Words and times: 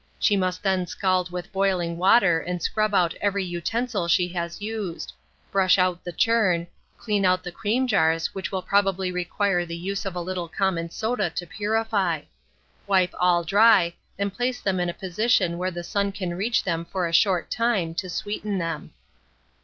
She 0.17 0.35
must 0.35 0.63
then 0.63 0.87
scald 0.87 1.29
with 1.29 1.51
boiling 1.51 1.95
water 1.95 2.39
and 2.39 2.59
scrub 2.59 2.95
out 2.95 3.13
every 3.21 3.43
utensil 3.45 4.07
she 4.07 4.29
has 4.29 4.59
used; 4.59 5.13
brush 5.51 5.77
out 5.77 6.03
the 6.03 6.11
churn, 6.11 6.65
clean 6.97 7.23
out 7.23 7.43
the 7.43 7.51
cream 7.51 7.85
jars, 7.85 8.33
which 8.33 8.51
will 8.51 8.63
probably 8.63 9.11
require 9.11 9.63
the 9.63 9.77
use 9.77 10.03
of 10.03 10.15
a 10.15 10.19
little 10.19 10.47
common 10.49 10.89
soda 10.89 11.29
to 11.29 11.45
purify; 11.45 12.21
wipe 12.87 13.13
all 13.19 13.43
dry, 13.43 13.93
and 14.17 14.33
place 14.33 14.59
them 14.59 14.79
in 14.79 14.89
a 14.89 14.93
position 14.95 15.59
where 15.59 15.69
the 15.69 15.83
sun 15.83 16.11
can 16.11 16.33
reach 16.33 16.63
them 16.63 16.83
for 16.83 17.05
a 17.07 17.13
short 17.13 17.51
time, 17.51 17.93
to 17.93 18.09
sweeten 18.09 18.57
them. 18.57 18.93